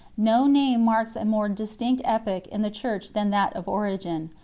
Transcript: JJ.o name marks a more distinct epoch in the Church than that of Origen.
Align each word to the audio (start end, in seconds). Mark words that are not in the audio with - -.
JJ.o 0.19 0.47
name 0.47 0.83
marks 0.83 1.15
a 1.15 1.23
more 1.23 1.47
distinct 1.47 2.01
epoch 2.05 2.47
in 2.47 2.63
the 2.63 2.71
Church 2.71 3.13
than 3.13 3.29
that 3.29 3.55
of 3.55 3.67
Origen. 3.67 4.31